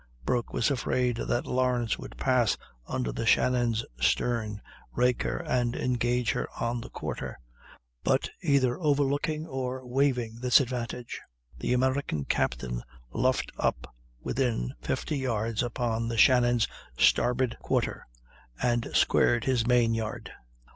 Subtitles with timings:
[0.25, 2.57] Broke was afraid that Lawrence would pass
[2.87, 4.59] under the Shannon's stern,
[4.91, 7.37] rake her, and engage her on the quarter;
[8.03, 11.21] but either overlooking or waiving this advantage,
[11.55, 12.81] the American captain
[13.13, 18.07] luffed up within 50 yards upon the Shannon's starboard quarter,
[18.59, 20.31] and squared his main yard.